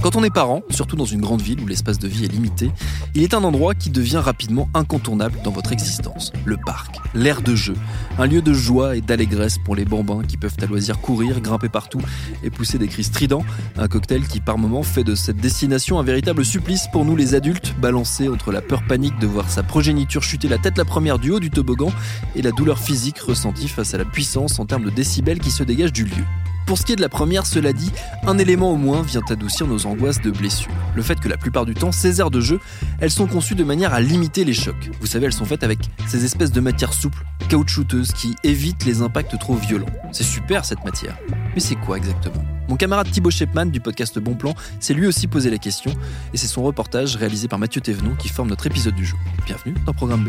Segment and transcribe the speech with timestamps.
[0.00, 2.70] Quand on est parent, surtout dans une grande ville où l'espace de vie est limité,
[3.16, 6.32] il est un endroit qui devient rapidement incontournable dans votre existence.
[6.44, 7.74] Le parc, l'air de jeu,
[8.16, 11.68] un lieu de joie et d'allégresse pour les bambins qui peuvent à loisir courir, grimper
[11.68, 12.00] partout
[12.44, 13.44] et pousser des cris stridents.
[13.76, 17.34] Un cocktail qui par moments fait de cette destination un véritable supplice pour nous les
[17.34, 21.18] adultes, balancés entre la peur panique de voir sa progéniture chuter la tête la première
[21.18, 21.90] du haut du toboggan
[22.36, 25.64] et la douleur physique ressentie face à la puissance en termes de décibels qui se
[25.64, 26.24] dégage du lieu.
[26.68, 27.90] Pour ce qui est de la première, cela dit,
[28.26, 30.70] un élément au moins vient adoucir nos angoisses de blessures.
[30.94, 32.60] Le fait que la plupart du temps, ces aires de jeu,
[33.00, 34.90] elles sont conçues de manière à limiter les chocs.
[35.00, 39.00] Vous savez, elles sont faites avec ces espèces de matières souples, caoutchouteuses, qui évitent les
[39.00, 39.88] impacts trop violents.
[40.12, 41.16] C'est super cette matière.
[41.54, 42.44] Mais c'est quoi exactement?
[42.68, 45.90] Mon camarade Thibaut Shepman du podcast Bon Plan s'est lui aussi posé la question,
[46.34, 49.18] et c'est son reportage réalisé par Mathieu Thévenon qui forme notre épisode du jour.
[49.46, 50.28] Bienvenue dans Programme B.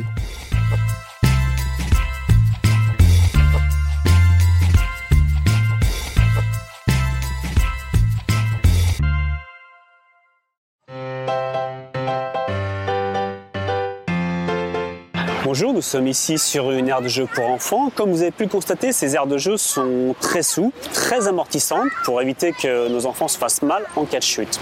[15.52, 17.92] Bonjour, nous sommes ici sur une aire de jeu pour enfants.
[17.96, 22.22] Comme vous avez pu constater, ces aires de jeu sont très souples, très amortissantes pour
[22.22, 24.60] éviter que nos enfants se fassent mal en cas de chute.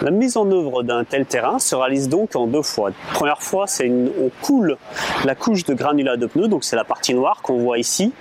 [0.00, 2.92] La mise en œuvre d'un tel terrain se réalise donc en deux fois.
[3.12, 4.76] Première fois, c'est une, on coule
[5.24, 8.12] la couche de granulat de pneus, donc c'est la partie noire qu'on voit ici.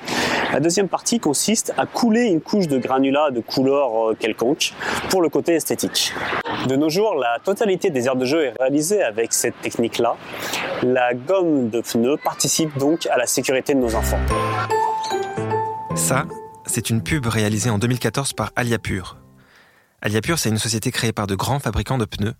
[0.52, 4.74] La deuxième partie consiste à couler une couche de granulat de couleur euh, quelconque
[5.10, 6.14] pour le côté esthétique.
[6.68, 10.16] De nos jours, la totalité des aires de jeu est réalisée avec cette technique-là.
[10.84, 14.20] La gomme de pneus participe donc à la sécurité de nos enfants.
[15.96, 16.26] Ça,
[16.66, 19.18] c'est une pub réalisée en 2014 par Aliapur.
[20.02, 22.36] Aliapur, c'est une société créée par de grands fabricants de pneus.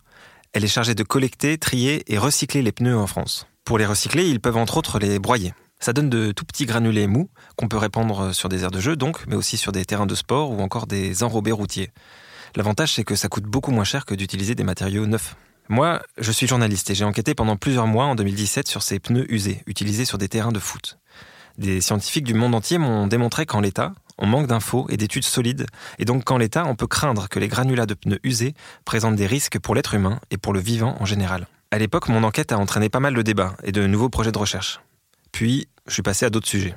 [0.54, 3.48] Elle est chargée de collecter, trier et recycler les pneus en France.
[3.66, 5.54] Pour les recycler, ils peuvent entre autres les broyer.
[5.80, 8.96] Ça donne de tout petits granulés mous qu'on peut répandre sur des aires de jeu
[8.96, 11.92] donc, mais aussi sur des terrains de sport ou encore des enrobés routiers.
[12.56, 15.36] L'avantage, c'est que ça coûte beaucoup moins cher que d'utiliser des matériaux neufs.
[15.70, 19.32] Moi, je suis journaliste et j'ai enquêté pendant plusieurs mois en 2017 sur ces pneus
[19.32, 20.98] usés, utilisés sur des terrains de foot.
[21.58, 25.66] Des scientifiques du monde entier m'ont démontré qu'en l'état, on manque d'infos et d'études solides,
[26.00, 28.54] et donc qu'en l'état, on peut craindre que les granulats de pneus usés
[28.86, 31.48] présentent des risques pour l'être humain et pour le vivant en général.
[31.70, 34.38] À l'époque, mon enquête a entraîné pas mal de débats et de nouveaux projets de
[34.38, 34.80] recherche.
[35.32, 36.76] Puis, je suis passé à d'autres sujets.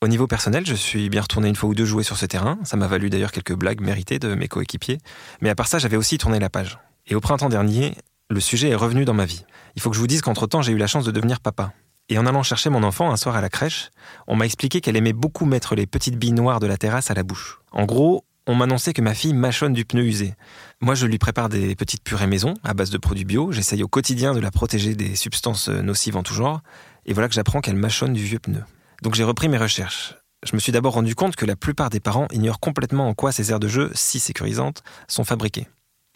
[0.00, 2.58] Au niveau personnel, je suis bien retourné une fois ou deux jouer sur ce terrain.
[2.64, 4.98] Ça m'a valu d'ailleurs quelques blagues méritées de mes coéquipiers.
[5.40, 6.78] Mais à part ça, j'avais aussi tourné la page.
[7.06, 7.94] Et au printemps dernier,
[8.28, 9.44] le sujet est revenu dans ma vie.
[9.76, 11.72] Il faut que je vous dise qu'entre-temps, j'ai eu la chance de devenir papa.
[12.10, 13.90] Et en allant chercher mon enfant un soir à la crèche,
[14.26, 17.14] on m'a expliqué qu'elle aimait beaucoup mettre les petites billes noires de la terrasse à
[17.14, 17.60] la bouche.
[17.72, 20.34] En gros, on m'annonçait que ma fille mâchonne du pneu usé.
[20.82, 23.52] Moi, je lui prépare des petites purées maison à base de produits bio.
[23.52, 26.60] J'essaye au quotidien de la protéger des substances nocives en tout genre.
[27.06, 28.62] Et voilà que j'apprends qu'elle mâchonne du vieux pneu.
[29.02, 30.14] Donc j'ai repris mes recherches.
[30.46, 33.32] Je me suis d'abord rendu compte que la plupart des parents ignorent complètement en quoi
[33.32, 35.68] ces aires de jeu, si sécurisantes, sont fabriquées.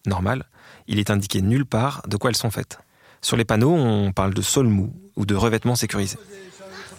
[0.06, 0.44] Normal,
[0.86, 2.78] il est indiqué nulle part de quoi elles sont faites.
[3.20, 6.16] Sur les panneaux, on parle de sol mou ou de revêtement sécurisé.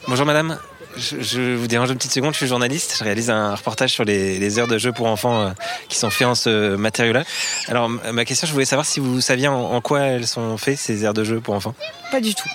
[0.08, 0.58] Bonjour madame,
[0.98, 4.06] je, je vous dérange une petite seconde, je suis journaliste, je réalise un reportage sur
[4.06, 5.52] les, les aires de jeu pour enfants euh,
[5.88, 7.24] qui sont faits en ce matériau-là.
[7.68, 10.80] Alors ma question, je voulais savoir si vous saviez en, en quoi elles sont faites
[10.80, 11.76] ces aires de jeu pour enfants?
[12.12, 12.50] Pas du tout.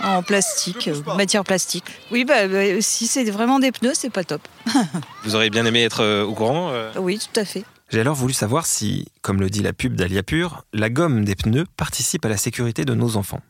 [0.00, 1.84] En plastique, euh, matière plastique.
[2.10, 4.40] Oui, bah, bah, si c'est vraiment des pneus, c'est pas top.
[5.24, 7.64] Vous auriez bien aimé être euh, au courant euh Oui, tout à fait.
[7.90, 11.64] J'ai alors voulu savoir si, comme le dit la pub d'Aliapur, la gomme des pneus
[11.76, 13.40] participe à la sécurité de nos enfants.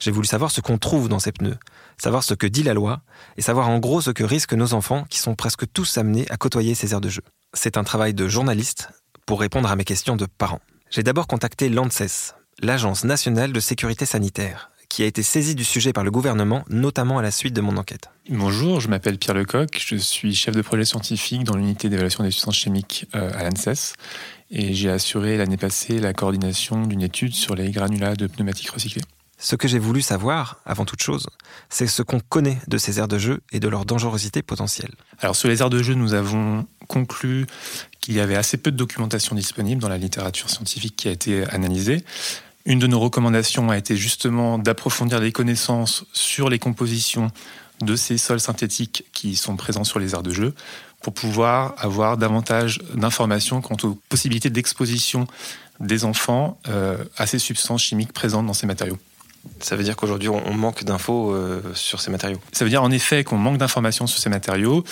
[0.00, 1.56] J'ai voulu savoir ce qu'on trouve dans ces pneus,
[1.98, 3.02] savoir ce que dit la loi,
[3.36, 6.36] et savoir en gros ce que risquent nos enfants qui sont presque tous amenés à
[6.36, 7.22] côtoyer ces aires de jeu.
[7.54, 8.88] C'est un travail de journaliste
[9.26, 10.62] pour répondre à mes questions de parents.
[10.90, 15.94] J'ai d'abord contacté l'ANSES, l'Agence nationale de sécurité sanitaire, qui a été saisie du sujet
[15.94, 18.10] par le gouvernement, notamment à la suite de mon enquête.
[18.28, 22.32] Bonjour, je m'appelle Pierre Lecoq, je suis chef de projet scientifique dans l'unité d'évaluation des
[22.32, 23.94] substances chimiques euh, à l'ANSES
[24.50, 29.02] et j'ai assuré l'année passée la coordination d'une étude sur les granulats de pneumatiques recyclés.
[29.38, 31.28] Ce que j'ai voulu savoir, avant toute chose,
[31.70, 34.92] c'est ce qu'on connaît de ces aires de jeu et de leur dangerosité potentielle.
[35.20, 37.46] Alors sur les aires de jeu, nous avons conclu
[38.00, 41.44] qu'il y avait assez peu de documentation disponible dans la littérature scientifique qui a été
[41.44, 42.04] analysée.
[42.70, 47.32] Une de nos recommandations a été justement d'approfondir les connaissances sur les compositions
[47.80, 50.54] de ces sols synthétiques qui sont présents sur les aires de jeu
[51.02, 55.26] pour pouvoir avoir davantage d'informations quant aux possibilités d'exposition
[55.80, 59.00] des enfants euh, à ces substances chimiques présentes dans ces matériaux.
[59.58, 62.92] Ça veut dire qu'aujourd'hui, on manque d'infos euh, sur ces matériaux Ça veut dire en
[62.92, 64.84] effet qu'on manque d'informations sur ces matériaux.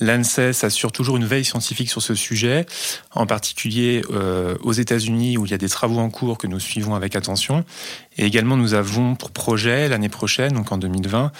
[0.00, 2.66] L'ANSES assure toujours une veille scientifique sur ce sujet,
[3.12, 6.60] en particulier euh, aux États-Unis où il y a des travaux en cours que nous
[6.60, 7.64] suivons avec attention.
[8.16, 11.32] Et également, nous avons pour projet l'année prochaine, donc en 2020,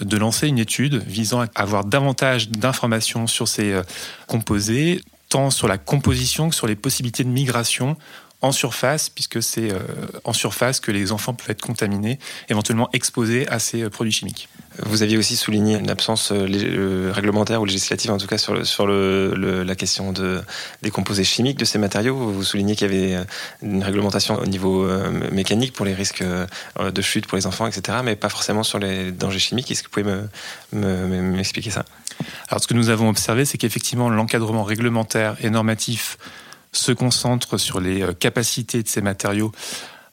[0.00, 3.82] de lancer une étude visant à avoir davantage d'informations sur ces euh,
[4.26, 7.96] composés, tant sur la composition que sur les possibilités de migration
[8.42, 9.78] en surface, puisque c'est euh,
[10.24, 12.18] en surface que les enfants peuvent être contaminés,
[12.48, 14.48] éventuellement exposés à ces produits chimiques.
[14.84, 18.86] Vous aviez aussi souligné une absence euh, réglementaire ou législative, en tout cas sur, sur
[18.86, 20.40] la question de,
[20.82, 22.16] des composés chimiques de ces matériaux.
[22.16, 23.26] Vous soulignez qu'il y avait
[23.62, 24.86] une réglementation au niveau
[25.30, 26.22] mécanique pour les risques
[26.78, 29.70] de chute pour les enfants, etc., mais pas forcément sur les dangers chimiques.
[29.70, 31.84] Est-ce que vous pouvez m'expliquer me, ça?
[32.48, 36.18] Alors, ce que nous avons observé, c'est qu'effectivement, l'encadrement réglementaire et normatif
[36.72, 39.52] se concentre sur les euh, capacités de ces matériaux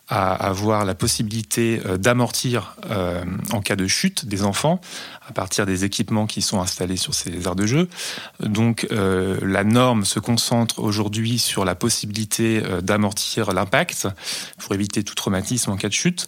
[0.10, 4.82] à avoir la possibilité euh, d'amortir euh, en cas de chute des enfants
[5.28, 7.88] à partir des équipements qui sont installés sur ces aires de jeu.
[8.42, 14.10] Donc la norme se concentre aujourd'hui sur la possibilité d'amortir l'impact
[14.58, 16.28] pour éviter tout traumatisme en cas de chute,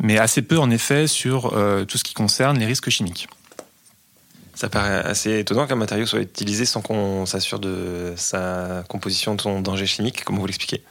[0.00, 1.52] mais assez peu en effet sur
[1.88, 3.26] tout ce qui concerne les risques chimiques.
[4.56, 9.42] Ça paraît assez étonnant qu'un matériau soit utilisé sans qu'on s'assure de sa composition, de
[9.42, 10.82] son danger chimique, comme vous l'expliquez?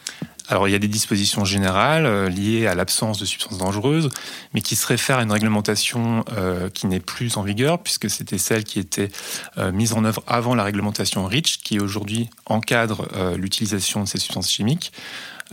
[0.49, 4.09] Alors il y a des dispositions générales euh, liées à l'absence de substances dangereuses,
[4.53, 8.37] mais qui se réfèrent à une réglementation euh, qui n'est plus en vigueur, puisque c'était
[8.37, 9.09] celle qui était
[9.57, 13.07] euh, mise en œuvre avant la réglementation REACH, qui aujourd'hui encadre
[13.37, 14.91] l'utilisation de ces substances chimiques.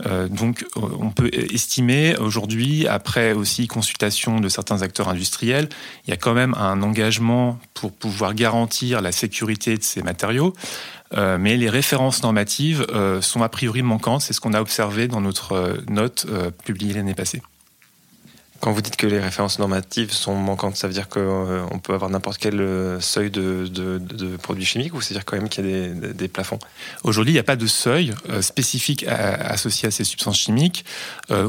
[0.05, 5.69] Euh, donc on peut estimer aujourd'hui, après aussi consultation de certains acteurs industriels,
[6.07, 10.53] il y a quand même un engagement pour pouvoir garantir la sécurité de ces matériaux.
[11.15, 14.21] Euh, mais les références normatives euh, sont a priori manquantes.
[14.21, 16.25] C'est ce qu'on a observé dans notre note
[16.63, 17.41] publiée l'année passée.
[18.63, 21.93] Quand vous dites que les références normatives sont manquantes, ça veut dire qu'on euh, peut
[21.93, 23.67] avoir n'importe quel euh, seuil de,
[24.41, 26.59] produits chimiques ou c'est-à-dire quand même qu'il y a des, plafonds?
[27.03, 30.85] Aujourd'hui, il n'y a pas de seuil euh, spécifique associé à ces substances chimiques.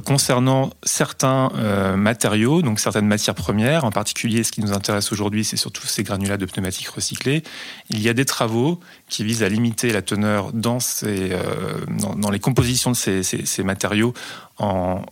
[0.05, 1.51] concernant certains
[1.97, 6.03] matériaux, donc certaines matières premières, en particulier ce qui nous intéresse aujourd'hui, c'est surtout ces
[6.03, 7.45] granulats de pneumatiques recyclés,
[7.91, 11.31] il y a des travaux qui visent à limiter la teneur dans, ces,
[12.17, 14.15] dans, les compositions de ces, ces matériaux
[14.59, 15.05] en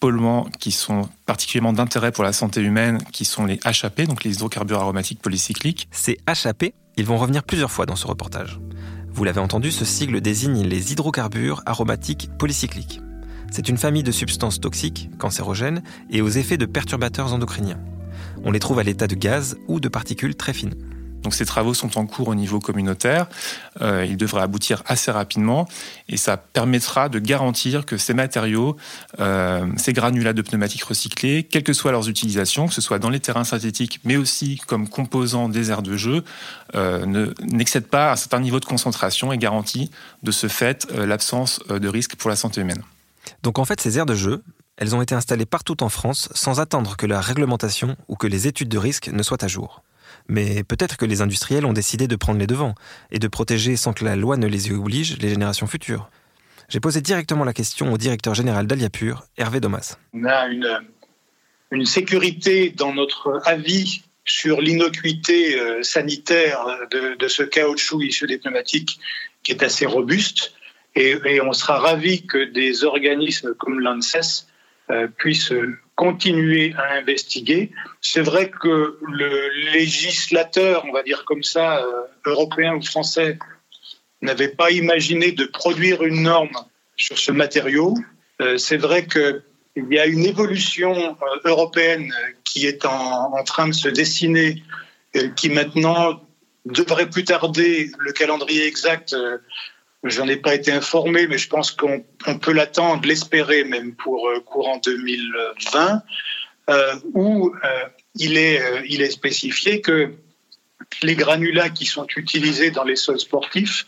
[0.00, 4.34] polluants qui sont particulièrement d'intérêt pour la santé humaine, qui sont les HAP, donc les
[4.34, 5.88] hydrocarbures aromatiques polycycliques.
[5.92, 8.58] Ces HAP, ils vont revenir plusieurs fois dans ce reportage.
[9.12, 13.00] Vous l'avez entendu, ce sigle désigne les hydrocarbures aromatiques polycycliques.
[13.52, 17.80] C'est une famille de substances toxiques, cancérogènes et aux effets de perturbateurs endocriniens.
[18.44, 20.74] On les trouve à l'état de gaz ou de particules très fines.
[21.22, 23.26] Donc ces travaux sont en cours au niveau communautaire.
[23.80, 25.68] Euh, ils devraient aboutir assez rapidement
[26.08, 28.76] et ça permettra de garantir que ces matériaux,
[29.18, 33.10] euh, ces granulats de pneumatiques recyclés, quelles que soient leurs utilisations, que ce soit dans
[33.10, 36.24] les terrains synthétiques, mais aussi comme composants des aires de jeu,
[36.74, 39.90] euh, n'excèdent pas un certain niveau de concentration et garantit
[40.22, 42.82] de ce fait l'absence de risque pour la santé humaine.
[43.42, 44.42] Donc en fait, ces aires de jeu,
[44.76, 48.46] elles ont été installées partout en France sans attendre que la réglementation ou que les
[48.46, 49.82] études de risque ne soient à jour.
[50.28, 52.74] Mais peut-être que les industriels ont décidé de prendre les devants
[53.10, 56.08] et de protéger sans que la loi ne les oblige les générations futures.
[56.68, 59.98] J'ai posé directement la question au directeur général d'Aliapur, Hervé Domas.
[60.12, 60.80] On a une,
[61.72, 69.00] une sécurité dans notre avis sur l'innocuité euh, sanitaire de, ce caoutchouc issu des pneumatiques
[69.42, 70.54] qui est assez robuste.
[70.94, 74.46] Et, et on sera ravi que des organismes comme l'ANSES
[74.90, 75.52] euh, puissent
[76.00, 77.72] continuer à investiguer.
[78.00, 83.38] C'est vrai que le législateur, on va dire comme ça, euh, européen ou français,
[84.22, 86.56] n'avait pas imaginé de produire une norme
[86.96, 87.98] sur ce matériau.
[88.40, 92.10] Euh, c'est vrai qu'il y a une évolution euh, européenne
[92.44, 94.62] qui est en, en, train de se dessiner,
[95.36, 96.22] qui maintenant
[96.64, 99.14] devrait plus tarder, le calendrier exact
[100.02, 102.02] J'en ai pas été informé, mais je pense qu'on
[102.40, 106.02] peut l'attendre, l'espérer même pour euh, courant 2020,
[106.70, 107.68] euh, où euh,
[108.14, 110.14] il, est, euh, il est spécifié que
[111.02, 113.86] les granulats qui sont utilisés dans les sols sportifs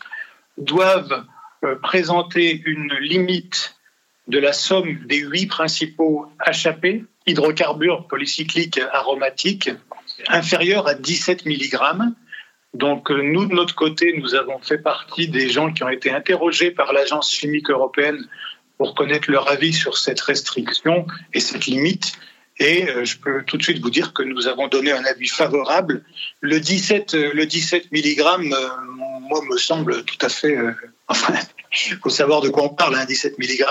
[0.57, 1.25] doivent
[1.81, 3.75] présenter une limite
[4.27, 6.85] de la somme des huit principaux HAP,
[7.25, 9.69] hydrocarbures polycycliques aromatiques,
[10.27, 12.13] inférieure à 17 mg
[12.73, 16.11] donc euh, nous, de notre côté, nous avons fait partie des gens qui ont été
[16.11, 18.27] interrogés par l'Agence chimique européenne
[18.77, 22.13] pour connaître leur avis sur cette restriction et cette limite.
[22.59, 25.27] Et euh, je peux tout de suite vous dire que nous avons donné un avis
[25.27, 26.03] favorable.
[26.41, 28.21] Le 17, euh, le 17 mg,
[29.21, 30.57] moi, me semble tout à fait.
[31.07, 31.35] enfin,
[31.89, 32.95] il faut savoir de quoi on parle.
[32.95, 33.65] Hein, 17 mg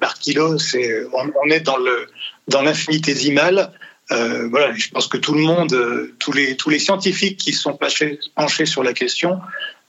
[0.00, 2.06] par kilo, c'est, on, est dans le
[2.48, 3.72] dans l'infinitésimal.
[4.12, 5.74] Euh, voilà, je pense que tout le monde,
[6.18, 9.40] tous les tous les scientifiques qui sont penchés, sur la question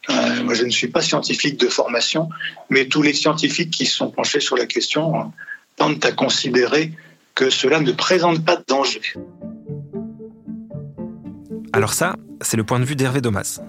[0.10, 2.30] euh, moi, je ne suis pas scientifique de formation,
[2.70, 5.24] mais tous les scientifiques qui sont penchés sur la question euh,
[5.77, 6.92] tentent à considérer
[7.36, 9.01] que cela ne présente pas de danger.
[11.72, 13.62] Alors ça, c'est le point de vue d'Hervé Domas.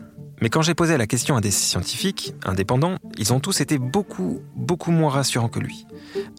[0.44, 4.42] Mais quand j'ai posé la question à des scientifiques indépendants, ils ont tous été beaucoup,
[4.54, 5.86] beaucoup moins rassurants que lui.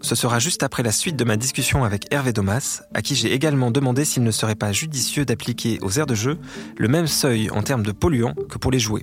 [0.03, 3.33] Ce sera juste après la suite de ma discussion avec Hervé Domas, à qui j'ai
[3.33, 6.37] également demandé s'il ne serait pas judicieux d'appliquer aux aires de jeu
[6.77, 9.01] le même seuil en termes de polluants que pour les jouets.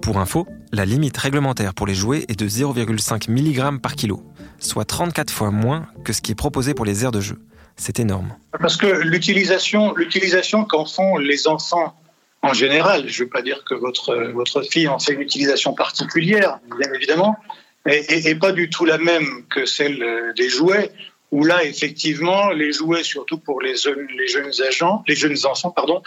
[0.00, 4.22] Pour info, la limite réglementaire pour les jouets est de 0,5 mg par kilo,
[4.58, 7.38] soit 34 fois moins que ce qui est proposé pour les aires de jeu.
[7.76, 8.34] C'est énorme.
[8.58, 12.01] Parce que l'utilisation, l'utilisation qu'en font les enfants
[12.42, 16.58] en général, je ne veux pas dire que votre, votre fille en une utilisation particulière,
[16.78, 17.36] bien évidemment,
[17.86, 20.92] et, pas du tout la même que celle des jouets,
[21.32, 25.70] où là, effectivement, les jouets, surtout pour les jeunes, les jeunes agents, les jeunes enfants,
[25.70, 26.02] pardon,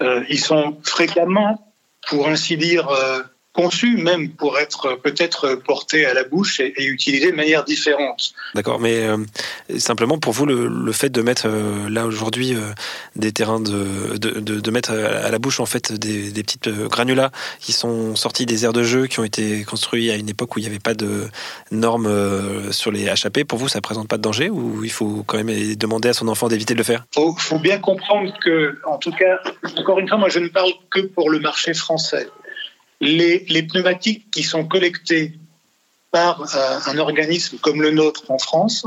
[0.00, 1.72] euh, ils sont fréquemment,
[2.08, 3.22] pour ainsi dire, euh,
[3.52, 8.32] conçu même pour être peut-être porté à la bouche et, utilisé de manière différente.
[8.54, 9.18] D'accord, mais euh,
[9.78, 12.60] simplement pour vous, le, fait de mettre euh, là aujourd'hui euh,
[13.16, 17.30] des terrains de, de, de, mettre à la bouche en fait des, des petites granulats
[17.60, 20.58] qui sont sortis des aires de jeu qui ont été construits à une époque où
[20.58, 21.28] il n'y avait pas de
[21.70, 25.42] normes sur les HAP, pour vous ça présente pas de danger ou il faut quand
[25.42, 27.04] même demander à son enfant d'éviter de le faire?
[27.16, 29.38] Il faut bien comprendre que, en tout cas,
[29.76, 32.28] encore une fois, moi je ne parle que pour le marché français
[33.02, 35.32] les, pneumatiques qui sont collectés
[36.12, 38.86] par euh, un organisme comme le nôtre en France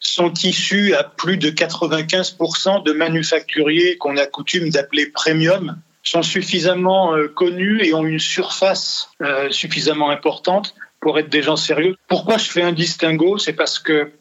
[0.00, 7.14] sont issus à plus de 95% de manufacturiers qu'on a coutume d'appeler premium, sont suffisamment
[7.14, 11.96] euh, connus et ont une surface euh, suffisamment importante pour être des gens sérieux.
[12.08, 13.38] Pourquoi je fais un distinguo?
[13.38, 14.12] C'est parce que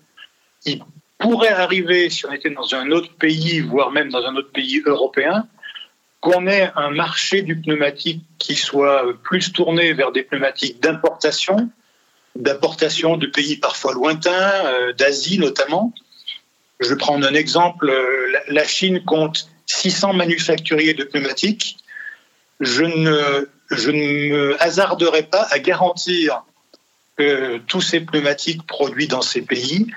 [0.65, 0.83] il
[1.17, 4.81] pourrait arriver, si on était dans un autre pays, voire même dans un autre pays
[4.85, 5.47] européen,
[6.21, 11.71] qu'on ait un marché du pneumatique qui soit plus tourné vers des pneumatiques d'importation,
[12.35, 15.93] d'importation de pays parfois lointains, euh, d'Asie notamment.
[16.79, 17.89] Je prendre un exemple.
[17.89, 21.77] Euh, la Chine compte 600 manufacturiers de pneumatiques.
[22.59, 26.43] Je ne, je ne me hasarderai pas à garantir
[27.17, 29.87] que tous ces pneumatiques produits dans ces pays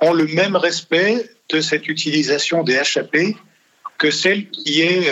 [0.00, 3.16] ont le même respect de cette utilisation des HAP
[3.98, 5.08] que celle qui est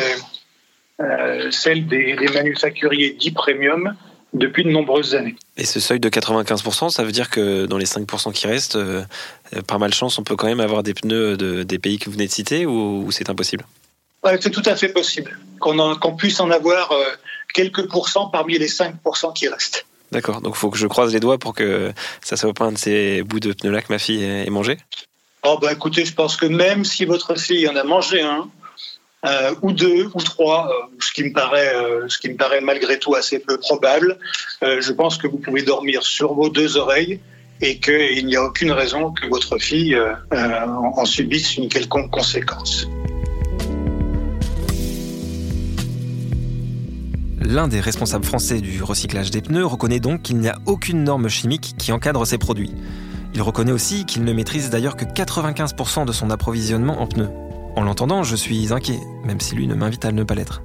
[1.00, 3.94] euh, euh, celle des, manufacturiers dits premium
[4.32, 5.34] depuis de nombreuses années.
[5.56, 9.02] Et ce seuil de 95%, ça veut dire que dans les 5% qui restent, euh,
[9.66, 12.26] par malchance, on peut quand même avoir des pneus de, des pays que vous venez
[12.26, 13.64] de citer ou, c'est impossible?
[14.40, 15.38] C'est tout à fait possible.
[15.58, 17.04] Qu'on puisse en avoir euh,
[17.54, 19.86] quelques pourcents parmi les 5% qui restent.
[20.12, 22.72] D'accord, donc il faut que je croise les doigts pour que ça soit pas un
[22.72, 24.76] de ces bouts de pneus là que ma fille ait mangé
[25.42, 28.48] Oh bah écoutez, je pense que même si votre fille en a mangé un,
[29.26, 32.62] euh, ou deux ou trois, euh, ce qui me paraît, euh, ce qui me paraît
[32.62, 34.18] malgré tout assez peu probable.
[34.62, 37.20] je pense que vous pouvez dormir sur vos deux oreilles
[37.60, 39.98] et qu'il n'y a aucune raison que votre fille
[40.32, 42.86] en subisse une quelconque conséquence.
[47.40, 51.28] L'un des responsables français du recyclage des pneus reconnaît donc qu'il n'y a aucune norme
[51.28, 52.72] chimique qui encadre ces produits.
[53.34, 57.30] Il reconnaît aussi qu'il ne maîtrise d'ailleurs que 95% de son approvisionnement en pneus.
[57.76, 60.62] En l'entendant, je suis inquiet, même si lui ne m'invite à ne pas l'être.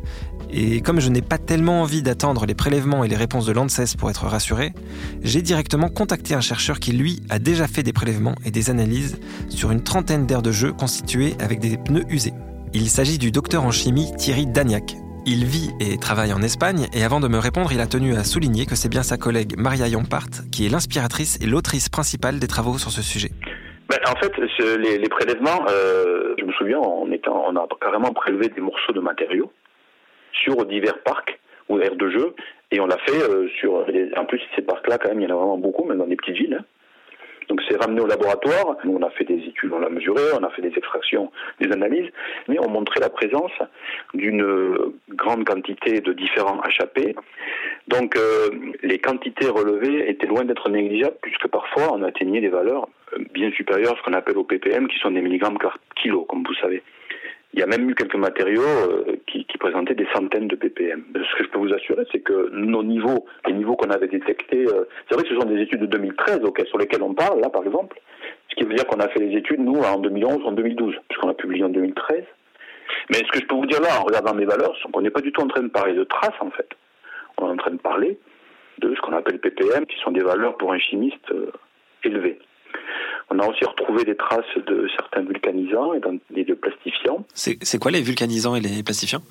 [0.52, 3.96] Et comme je n'ai pas tellement envie d'attendre les prélèvements et les réponses de l'ANSES
[3.98, 4.74] pour être rassuré,
[5.22, 9.18] j'ai directement contacté un chercheur qui, lui, a déjà fait des prélèvements et des analyses
[9.50, 12.34] sur une trentaine d'aires de jeu constituées avec des pneus usés.
[12.74, 14.96] Il s'agit du docteur en chimie Thierry Dagnac.
[15.26, 18.24] Il vit et travaille en Espagne et avant de me répondre, il a tenu à
[18.24, 22.48] souligner que c'est bien sa collègue Maria Yampart qui est l'inspiratrice et l'autrice principale des
[22.48, 23.32] travaux sur ce sujet.
[23.96, 24.38] Ben, en fait,
[24.78, 29.00] les, les prélèvements, euh, je me souviens, on, on a carrément prélevé des morceaux de
[29.00, 29.52] matériaux
[30.34, 32.36] sur divers parcs ou aires de jeu,
[32.72, 33.86] et on l'a fait euh, sur.
[34.18, 36.18] en plus, ces parcs-là, quand même, il y en a vraiment beaucoup, même dans des
[36.18, 36.58] petites villes.
[36.60, 36.66] Hein.
[37.48, 38.76] Donc c'est ramené au laboratoire.
[38.84, 41.72] Nous, on a fait des études, on l'a mesuré, on a fait des extractions, des
[41.72, 42.10] analyses,
[42.48, 43.52] mais on montrait la présence
[44.14, 44.44] d'une
[45.10, 47.16] grande quantité de différents HAP.
[47.88, 48.50] Donc euh,
[48.82, 52.95] les quantités relevées étaient loin d'être négligeables, puisque parfois on atteignait des valeurs euh,
[53.34, 56.44] bien supérieures à ce qu'on appelle au ppm, qui sont des milligrammes par kilo, comme
[56.44, 56.84] vous savez.
[57.54, 61.06] Il y a même eu quelques matériaux euh, qui, présentait des centaines de ppm.
[61.14, 64.68] Ce que je peux vous assurer, c'est que nos niveaux, les niveaux qu'on avait détectés,
[64.68, 67.50] euh, c'est vrai que ce sont des études de 2013 sur lesquelles on parle, là
[67.50, 68.00] par exemple,
[68.50, 70.96] ce qui veut dire qu'on a fait les études, nous, en 2011 ou en 2012,
[71.08, 72.24] puisqu'on a publié en 2013.
[73.10, 75.10] Mais ce que je peux vous dire là, en regardant mes valeurs, c'est qu'on n'est
[75.10, 76.70] pas du tout en train de parler de traces, en fait.
[77.38, 78.20] On est en train de parler
[78.80, 81.52] de ce qu'on appelle ppm, qui sont des valeurs pour un chimiste euh,
[83.46, 87.26] a aussi retrouvé des traces de certains vulcanisants et de plastifiants.
[87.34, 89.22] C'est quoi les vulcanisants et les plastifiants?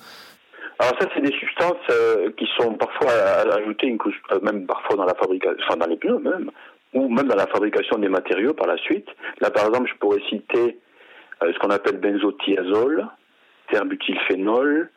[0.79, 3.11] Alors ça, c'est des substances euh, qui sont parfois
[3.53, 6.51] ajoutées une couche, euh, même parfois dans la fabrication, enfin dans les pneus même,
[6.93, 9.07] ou même dans la fabrication des matériaux par la suite.
[9.39, 10.77] Là, par exemple, je pourrais citer
[11.43, 13.07] euh, ce qu'on appelle benzothiazole,
[13.71, 14.89] terbutylphénol,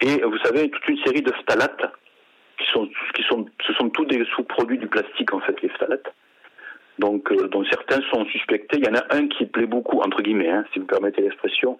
[0.00, 1.92] et vous savez toute une série de phtalates
[2.58, 6.14] qui sont, qui sont, ce sont tous des sous-produits du plastique en fait, les phtalates
[6.98, 8.78] donc euh, dont certains sont suspectés.
[8.78, 11.78] Il y en a un qui plaît beaucoup, entre guillemets, hein, si vous permettez l'expression,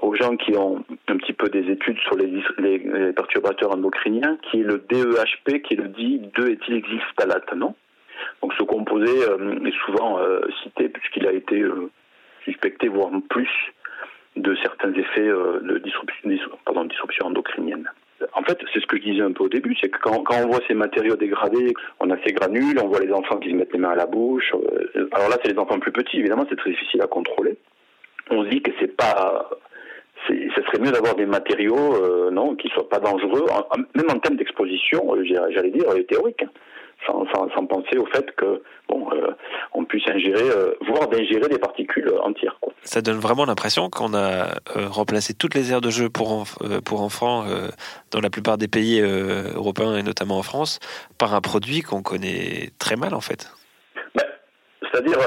[0.00, 4.60] aux gens qui ont un petit peu des études sur les, les, perturbateurs endocriniens, qui
[4.60, 7.74] est le DEHP, qui est le dit 2-éthylhexylphtalate, non?
[8.42, 11.64] Donc ce composé euh, est souvent euh, cité puisqu'il a été
[12.44, 13.50] suspecté, voire plus,
[14.36, 16.30] de certains effets de disruption,
[16.64, 17.90] pardon, disruption endocrinienne.
[18.46, 20.46] En fait, c'est ce que je disais un peu au début, c'est que quand, on
[20.46, 23.72] voit ces matériaux dégradés, on a ces granules, on voit les enfants qui se mettent
[23.72, 24.54] les mains à la bouche.
[24.54, 27.56] Euh, alors là, c'est les enfants plus petits, évidemment, c'est très difficile à contrôler.
[28.30, 29.50] On se dit que c'est pas,
[30.28, 33.46] ce serait mieux d'avoir des matériaux, euh, non, qui soient pas dangereux,
[33.96, 36.44] même en termes d'exposition, euh, j'allais dire théorique.
[37.06, 39.30] Sans, penser au fait que bon, euh,
[39.72, 42.56] on puisse ingérer, euh, voire d'ingérer des particules entières.
[42.60, 42.72] Quoi.
[42.82, 46.44] Ça donne vraiment l'impression qu'on a euh, remplacé toutes les aires de jeu pour,
[46.84, 47.44] pour enfants
[48.10, 50.78] dans la plupart des pays européens et notamment en France
[51.18, 53.50] par un produit qu'on connaît très mal en fait.
[54.14, 54.24] Ben,
[54.82, 55.18] c'est-à-dire,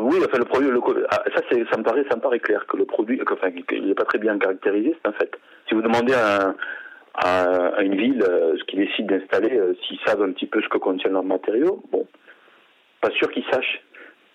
[0.00, 0.68] oui, enfin, le produit,
[1.10, 3.94] ah, ça, ça me paraît, ça me paraît clair que le produit, enfin, il n'est
[3.94, 5.30] pas très bien caractérisé, c'est un fait.
[5.68, 6.54] Si vous demandez à un,
[7.16, 10.68] à, une ville euh, ce qu'ils décident d'installer, euh, s'ils savent un petit peu ce
[10.68, 12.06] que contiennent leurs matériaux, bon,
[13.00, 13.82] pas sûr qu'ils sachent.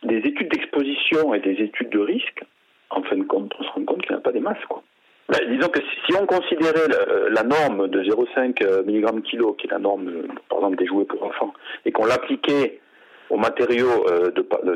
[0.03, 2.43] Des études d'exposition et des études de risque,
[2.89, 4.81] en fin de compte, on se rend compte qu'il n'y a pas des masses, quoi.
[5.29, 6.87] Ben, disons que si on considérait
[7.29, 10.11] la, norme de 0,5 euh, mg kilo, qui est la norme,
[10.49, 11.53] par exemple, des jouets pour enfants,
[11.85, 12.81] et qu'on l'appliquait
[13.29, 14.05] aux matériaux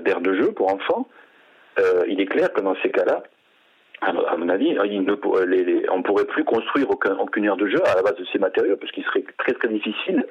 [0.05, 1.09] d'air de, jeu pour enfants,
[2.07, 3.23] il est clair que dans ces cas-là,
[4.01, 8.01] à mon avis, on ne pourrait plus construire aucun, aucune aire de jeu à la
[8.01, 10.25] base de ces matériaux, parce qu'il serait très très difficile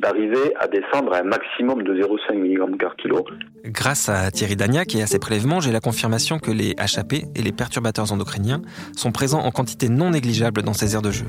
[0.00, 3.24] d'arriver à descendre à un maximum de 0,5 mg par kilo.
[3.66, 7.42] Grâce à Thierry Dagnac et à ses prélèvements, j'ai la confirmation que les HAP et
[7.42, 8.62] les perturbateurs endocriniens
[8.96, 11.26] sont présents en quantité non négligeable dans ces aires de jeu.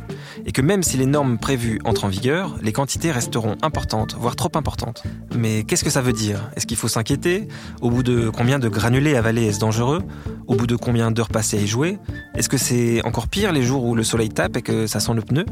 [0.48, 4.36] Et que même si les normes prévues entrent en vigueur, les quantités resteront importantes, voire
[4.36, 5.04] trop importantes.
[5.38, 6.50] Mais qu'est-ce que ça veut dire?
[6.56, 7.48] Est-ce qu'il faut s'inquiéter?
[7.82, 10.02] Au bout de combien de granulés avalés est-ce dangereux?
[10.48, 11.98] Au bout de combien d'heures passées à y jouer
[12.36, 15.14] Est-ce que c'est encore pire les jours où le soleil tape et que ça sent
[15.14, 15.46] le pneu?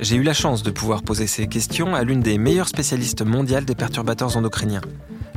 [0.00, 3.64] J'ai eu la chance de pouvoir poser ces questions à l'une des meilleures spécialistes mondiales
[3.64, 4.80] des perturbateurs endocriniens,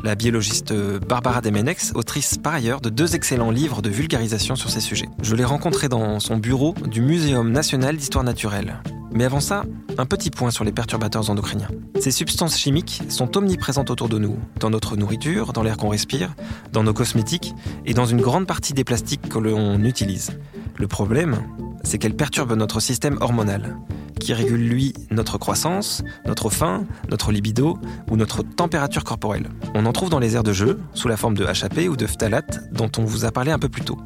[0.03, 4.79] la biologiste Barbara Demenex, autrice par ailleurs de deux excellents livres de vulgarisation sur ces
[4.79, 5.09] sujets.
[5.21, 8.79] Je l'ai rencontrée dans son bureau du Muséum national d'histoire naturelle.
[9.13, 9.63] Mais avant ça,
[9.97, 11.69] un petit point sur les perturbateurs endocriniens.
[11.99, 16.33] Ces substances chimiques sont omniprésentes autour de nous, dans notre nourriture, dans l'air qu'on respire,
[16.71, 17.53] dans nos cosmétiques
[17.85, 20.31] et dans une grande partie des plastiques que l'on utilise.
[20.77, 21.37] Le problème,
[21.83, 23.77] c'est qu'elles perturbent notre système hormonal
[24.19, 27.77] qui régule lui notre croissance, notre faim, notre libido
[28.09, 29.49] ou notre température corporelle.
[29.75, 32.07] On en trouve dans les aires de jeu, sous la forme de HAP ou de
[32.07, 33.97] phtalate, dont on vous a parlé un peu plus tôt.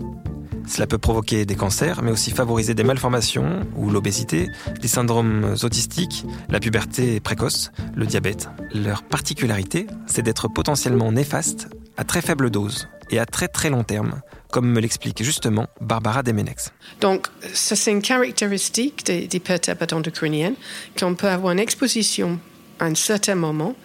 [0.67, 4.49] Cela peut provoquer des cancers, mais aussi favoriser des malformations ou l'obésité,
[4.81, 8.49] des syndromes autistiques, la puberté précoce, le diabète.
[8.73, 13.83] Leur particularité, c'est d'être potentiellement néfaste à très faible dose et à très très long
[13.83, 16.73] terme, comme me l'explique justement Barbara Demenex.
[16.99, 20.53] Donc, ça c'est une caractéristique des, perturbateurs endocriniens
[20.99, 22.39] qu'on peut avoir une exposition
[22.79, 23.75] à un certain moment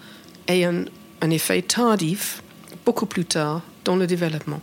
[0.49, 2.43] et un effet tardif
[2.85, 4.61] beaucoup plus tard dans le développement.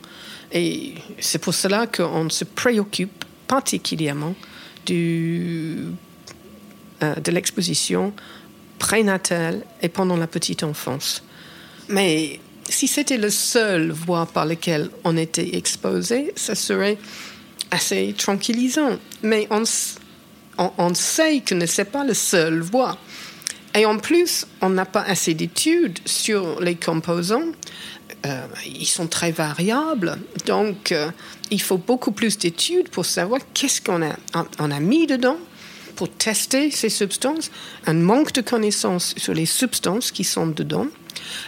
[0.51, 4.35] Et c'est pour cela qu'on se préoccupe particulièrement
[4.85, 5.85] du,
[7.03, 8.13] euh, de l'exposition
[8.79, 11.23] prénatale et pendant la petite enfance.
[11.89, 16.97] Mais si c'était le seul voie par lequel on était exposé, ça serait
[17.71, 18.97] assez tranquillisant.
[19.23, 19.63] Mais on,
[20.77, 22.97] on, sait que ce n'est pas le seul voie.
[23.75, 27.51] Et en plus, on n'a pas assez d'études sur les composants.
[28.25, 31.09] Euh, ils sont très variables, donc euh,
[31.51, 35.37] il faut beaucoup plus d'études pour savoir qu'est-ce qu'on a, mis dedans
[35.95, 37.49] pour tester ces substances.
[37.85, 40.87] Un manque de connaissances sur les substances qui sont dedans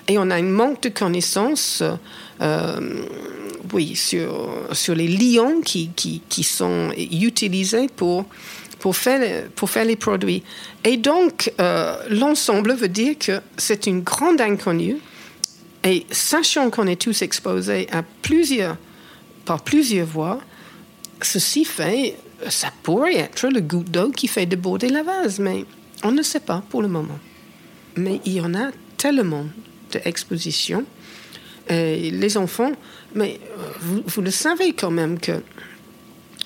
[0.08, 1.84] et on a un manque de connaissances
[2.42, 3.04] euh,
[3.74, 5.92] oui, sur, les lions qui,
[6.44, 8.26] sont utilisés pour,
[8.96, 10.44] faire, les produits.
[10.86, 11.52] Et donc,
[12.10, 14.98] l'ensemble veut dire que c'est une grande inconnue.
[15.84, 17.88] Et sachant qu'on est tous exposés
[19.46, 20.40] par plusieurs voies,
[21.22, 22.18] ceci fait,
[22.50, 25.66] ça pourrait être le goutte d'eau qui fait déborder la vase, mais
[26.04, 27.20] on ne sait pas pour le moment.
[27.96, 29.46] Mais il y en a tellement
[29.92, 30.86] d'expositions.
[31.70, 32.72] Et les enfants,
[33.16, 35.32] mais euh, vous, le savez quand même que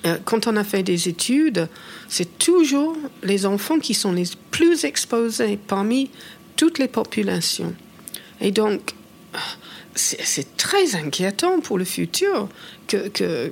[0.06, 1.68] euh, quand on a fait des études,
[2.10, 6.12] c'est toujours les enfants qui sont les plus exposés parmi
[6.58, 7.74] toutes les populations.
[8.42, 8.94] Et donc,
[9.96, 12.50] c'est très inquiétant pour le futur
[12.88, 13.52] que,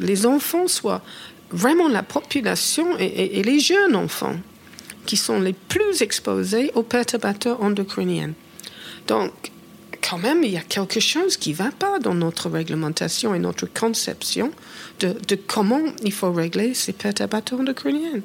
[0.00, 1.02] les enfants soient
[1.50, 4.36] vraiment la population et, et les jeunes enfants
[5.06, 8.32] qui sont les plus exposés aux perturbateurs endocriniens.
[9.06, 9.32] Donc,
[10.08, 13.38] quand même, il y a quelque chose qui ne va pas dans notre réglementation et
[13.38, 14.52] notre conception
[15.00, 15.16] de,
[15.46, 18.20] comment il faut régler ces perturbateurs endocriniens.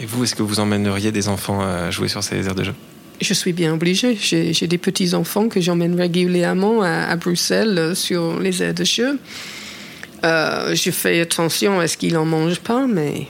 [0.00, 2.74] Et vous, est-ce que vous emmèneriez des enfants à jouer sur ces aires de jeu?
[3.20, 4.16] Je suis bien obligée.
[4.16, 9.18] J'ai des petits-enfants que j'emmène régulièrement à, Bruxelles euh, sur les aires de jeu.
[10.24, 13.28] Euh, je fais attention à ce qu'ils n'en mangent pas, mais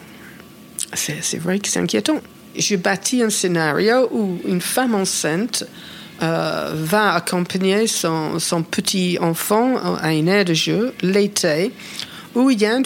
[0.94, 2.20] c'est vrai que c'est inquiétant.
[2.56, 5.64] Je bâtis un scénario où une femme enceinte
[6.22, 8.38] euh, va accompagner son,
[8.70, 11.72] petit enfant à une aire de jeu l'été
[12.34, 12.78] où, il y a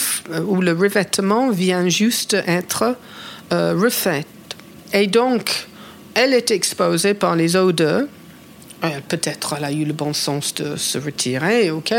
[0.47, 2.97] où le revêtement vient juste être
[3.51, 4.25] refait.
[4.95, 5.69] Et donc,
[6.15, 8.07] elle est exposée par les odeurs.
[9.09, 11.95] Peut-être elle a eu le bon sens de se retirer, ok,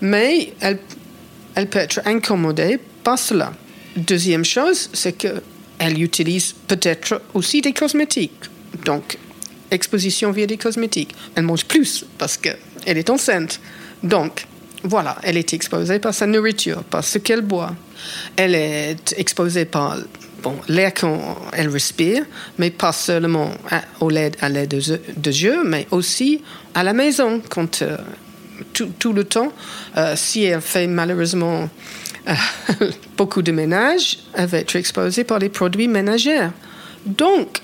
[0.00, 0.78] mais elle,
[1.54, 3.52] elle peut être incommodée par cela.
[3.96, 8.32] Deuxième chose, c'est qu'elle utilise peut-être aussi des cosmétiques.
[8.84, 9.16] Donc,
[9.70, 11.14] exposition via des cosmétiques.
[11.36, 13.60] Elle mange plus parce qu'elle est enceinte.
[14.02, 14.46] Donc,
[14.82, 17.76] voilà, elle est exposée par sa nourriture, par ce qu'elle boit.
[18.34, 19.98] Elle est exposée par
[20.68, 22.24] l'air qu'elle respire,
[22.58, 24.74] mais pas seulement à, au lait, à l'aide
[25.16, 26.42] de, jeu, mais aussi
[26.74, 27.96] à la maison, quand, euh,
[28.72, 29.52] tout, le temps.
[29.96, 31.68] Euh, si elle fait malheureusement
[32.28, 36.48] euh, beaucoup de ménage, elle va être exposée par les produits ménagers.
[37.06, 37.60] Donc,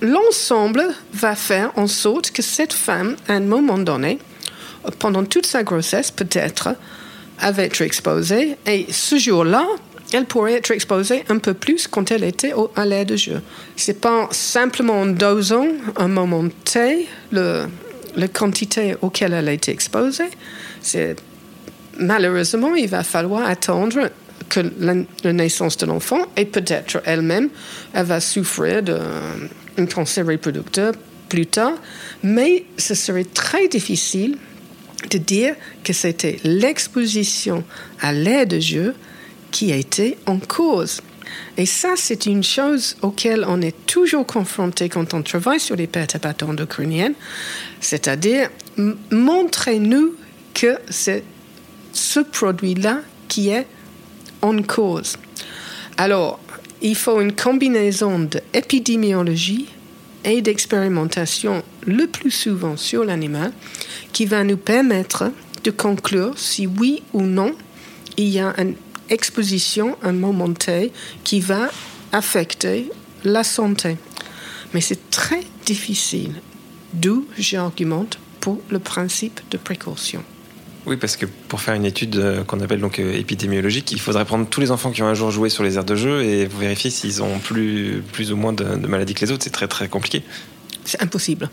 [0.00, 4.18] l'ensemble va faire en sorte que cette femme, à un moment donné,
[4.98, 6.76] pendant toute sa grossesse peut-être,
[7.40, 8.56] va être exposée.
[8.66, 9.66] Et ce jour-là,
[10.14, 13.42] elle pourrait être exposée un peu plus quand elle était à l'air de jeu.
[13.76, 17.66] C'est pas simplement en dosant un moment T le,
[18.16, 20.30] la quantité auquel elle a été exposée.
[20.80, 21.16] C'est
[21.98, 24.10] malheureusement, il va falloir attendre
[24.48, 27.48] que la, naissance de l'enfant et peut-être elle-même,
[27.92, 30.92] elle va souffrir d'un cancer reproducteur
[31.28, 31.74] plus tard,
[32.22, 34.36] mais ce serait très difficile
[35.10, 37.64] de dire que c'était l'exposition
[38.00, 38.94] à l'air de jeu
[39.54, 41.00] qui été en cause.
[41.56, 45.86] Et ça, c'est une chose auquel on est toujours confronté quand on travaille sur les
[45.86, 47.14] perturbateurs endocriniennes,
[47.80, 48.50] c'est-à-dire
[49.12, 50.16] montrez-nous
[50.54, 51.22] que c'est
[51.92, 53.68] ce produit-là qui est
[54.42, 55.16] en cause.
[55.98, 56.40] Alors,
[56.82, 59.68] il faut une combinaison d'épidémiologie
[60.24, 63.52] et d'expérimentation le plus souvent sur l'animal
[64.12, 65.30] qui va nous permettre
[65.62, 67.54] de conclure si oui ou non
[68.16, 68.74] il y a une
[69.10, 70.92] exposition, un moment T,
[71.24, 71.70] qui va
[72.12, 72.90] affecter
[73.24, 73.96] la santé.
[74.72, 76.34] Mais c'est très difficile,
[76.92, 80.22] d'où j'argumente pour le principe de précaution.
[80.86, 84.26] Oui, parce que pour faire une étude euh, qu'on appelle donc euh, épidémiologique, il faudrait
[84.26, 86.44] prendre tous les enfants qui ont un jour joué sur les aires de jeu et
[86.44, 89.44] vérifier s'ils ont plus, plus ou moins de, maladies que les autres.
[89.44, 90.22] C'est très très compliqué.
[90.84, 91.48] C'est impossible.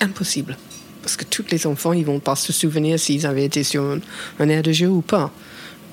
[0.00, 0.56] Impossible.
[1.02, 3.98] Parce que tous les enfants, ils vont pas se souvenir s'ils avaient été sur un,
[4.38, 5.32] un aire de jeu ou pas.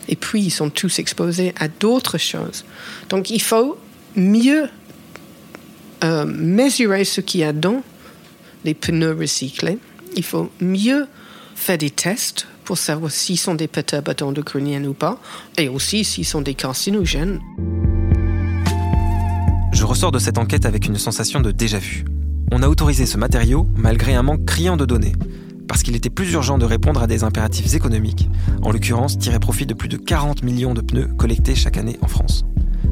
[0.10, 2.66] Et puis, ils sont tous exposés à d'autres choses.
[3.10, 3.78] Donc, il faut
[4.16, 4.70] mieux
[6.04, 7.84] euh, mesurer ce qu'il y a dans
[8.66, 9.78] les pneus recyclés.
[10.16, 11.08] Il faut mieux
[11.56, 15.20] faire des tests pour savoir s'ils sont des perturbateurs endocriniens ou pas,
[15.58, 17.40] et aussi s'ils sont des carcinogènes.
[19.72, 22.04] Je ressors de cette enquête avec une sensation de déjà-vu.
[22.52, 25.14] On a autorisé ce matériau malgré un manque criant de données,
[25.68, 28.30] parce qu'il était plus urgent de répondre à des impératifs économiques,
[28.62, 32.08] en l'occurrence tirer profit de plus de 40 millions de pneus collectés chaque année en
[32.08, 32.46] France.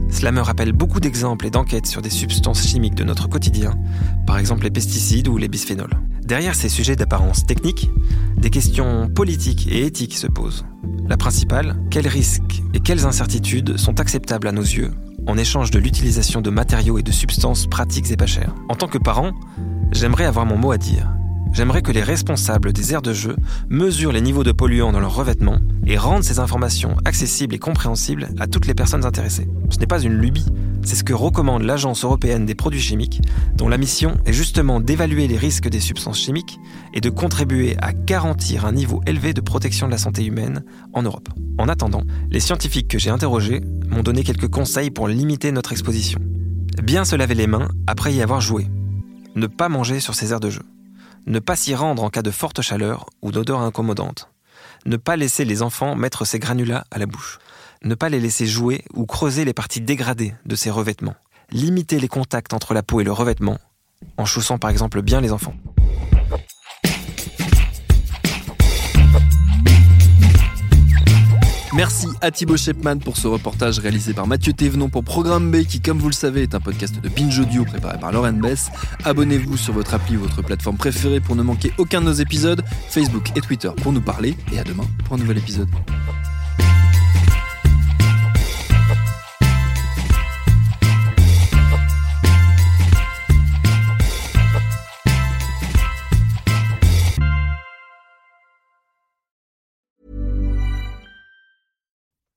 [0.10, 3.76] Cela me rappelle beaucoup d'exemples et d'enquêtes sur des substances chimiques de notre quotidien,
[4.26, 6.00] par exemple les pesticides ou les bisphénols.
[6.24, 7.92] Derrière ces sujets d'apparence technique,
[8.38, 10.66] des questions politiques et éthiques se posent.
[11.08, 14.92] La principale, quels risques et quelles incertitudes sont acceptables à nos yeux
[15.28, 18.56] en échange de l'utilisation de matériaux et de substances pratiques et pas chères?
[18.70, 19.34] En tant que parent,
[19.92, 21.08] j'aimerais avoir mon mot à dire.
[21.54, 23.36] J'aimerais que les responsables des aires de jeu
[23.70, 28.30] mesurent les niveaux de polluants dans leurs revêtements et rendent ces informations accessibles et compréhensibles
[28.40, 29.48] à toutes les personnes intéressées.
[29.70, 30.46] Ce n'est pas une lubie,
[30.86, 33.22] c'est ce que recommande l'Agence européenne des produits chimiques,
[33.56, 36.60] dont la mission est justement d'évaluer les risques des substances chimiques
[36.94, 41.02] et de contribuer à garantir un niveau élevé de protection de la santé humaine en
[41.02, 41.30] Europe.
[41.58, 46.20] En attendant, les scientifiques que j'ai interrogés m'ont donné quelques conseils pour limiter notre exposition.
[46.84, 48.68] Bien se laver les mains après y avoir joué.
[49.36, 50.62] Ne pas manger sur ces aires de jeu.
[51.28, 54.30] Ne pas s'y rendre en cas de forte chaleur ou d'odeur incommodante.
[54.86, 57.40] Ne pas laisser les enfants mettre ces granulats à la bouche.
[57.84, 61.16] Ne pas les laisser jouer ou creuser les parties dégradées de ces revêtements.
[61.50, 63.58] Limiter les contacts entre la peau et le revêtement,
[64.18, 65.56] en chaussant par exemple bien les enfants.
[71.76, 75.82] Merci à Thibaut Shepman pour ce reportage réalisé par Mathieu Thévenon pour Programme B qui,
[75.82, 78.70] comme vous le savez, est un podcast de Binge Audio préparé par Lauren Bess.
[79.04, 82.64] Abonnez-vous sur votre appli ou votre plateforme préférée pour ne manquer aucun de nos épisodes,
[82.90, 85.68] Facebook et Twitter pour nous parler, et à demain pour un nouvel épisode.